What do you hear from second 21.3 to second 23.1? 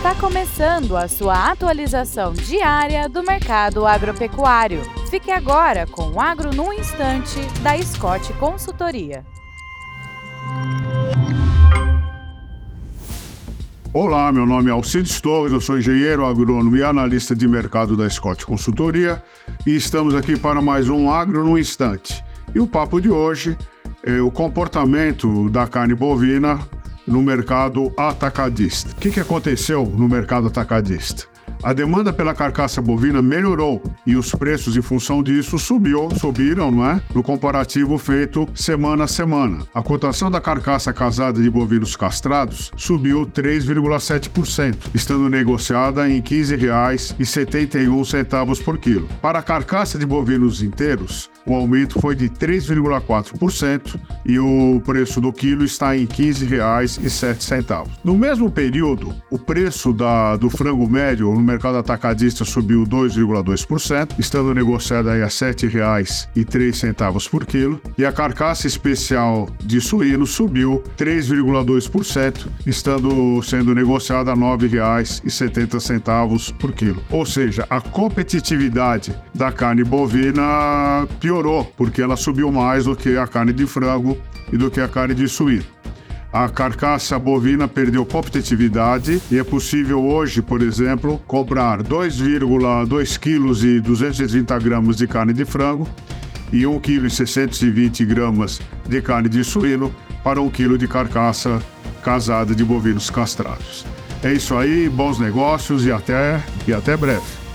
no Instante. E o papo de